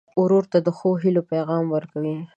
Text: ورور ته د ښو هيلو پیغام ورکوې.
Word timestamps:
ورور 0.21 0.43
ته 0.51 0.57
د 0.65 0.67
ښو 0.77 0.89
هيلو 1.01 1.21
پیغام 1.31 1.65
ورکوې. 1.75 2.15